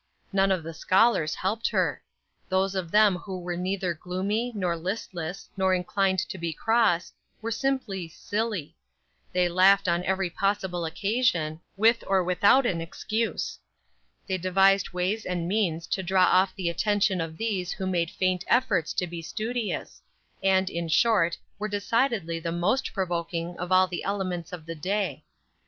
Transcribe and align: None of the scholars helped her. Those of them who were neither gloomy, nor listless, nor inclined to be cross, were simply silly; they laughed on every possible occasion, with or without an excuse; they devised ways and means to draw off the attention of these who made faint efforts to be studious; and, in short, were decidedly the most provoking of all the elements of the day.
None 0.33 0.51
of 0.51 0.63
the 0.63 0.73
scholars 0.73 1.35
helped 1.35 1.69
her. 1.69 2.01
Those 2.49 2.73
of 2.73 2.89
them 2.89 3.17
who 3.17 3.39
were 3.39 3.55
neither 3.55 3.93
gloomy, 3.93 4.51
nor 4.55 4.75
listless, 4.75 5.47
nor 5.55 5.75
inclined 5.75 6.17
to 6.27 6.39
be 6.39 6.51
cross, 6.53 7.13
were 7.39 7.51
simply 7.51 8.07
silly; 8.09 8.75
they 9.31 9.47
laughed 9.47 9.87
on 9.87 10.03
every 10.05 10.31
possible 10.31 10.85
occasion, 10.87 11.61
with 11.77 12.03
or 12.07 12.23
without 12.23 12.65
an 12.65 12.81
excuse; 12.81 13.59
they 14.25 14.39
devised 14.39 14.89
ways 14.89 15.23
and 15.23 15.47
means 15.47 15.85
to 15.89 16.01
draw 16.01 16.23
off 16.23 16.55
the 16.55 16.67
attention 16.67 17.21
of 17.21 17.37
these 17.37 17.71
who 17.71 17.85
made 17.85 18.09
faint 18.09 18.43
efforts 18.47 18.93
to 18.93 19.05
be 19.05 19.21
studious; 19.21 20.01
and, 20.41 20.67
in 20.71 20.87
short, 20.87 21.37
were 21.59 21.67
decidedly 21.69 22.39
the 22.39 22.51
most 22.51 22.91
provoking 22.91 23.55
of 23.59 23.71
all 23.71 23.85
the 23.85 24.03
elements 24.03 24.51
of 24.51 24.65
the 24.65 24.73
day. 24.73 25.23